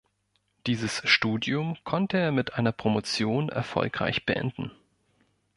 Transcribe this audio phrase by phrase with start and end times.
[0.65, 4.71] Dieses Studium konnte er mit einer Promotion erfolgreich beenden.